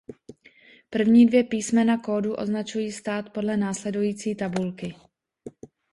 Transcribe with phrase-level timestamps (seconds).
[0.89, 4.95] První dvě písmena kódu označují stát podle následující tabulky.